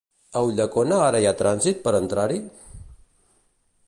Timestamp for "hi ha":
1.23-1.35